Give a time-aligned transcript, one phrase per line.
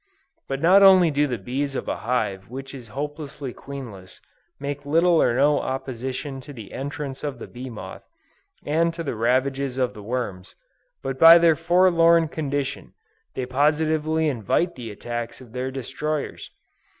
[0.47, 4.19] But not only do the bees of a hive which is hopelessly queenless,
[4.59, 8.01] make little or no opposition to the entrance of the bee moth,
[8.65, 10.55] and to the ravages of the worms,
[11.03, 12.93] but by their forlorn condition,
[13.35, 16.49] they positively invite the attacks of their destroyers.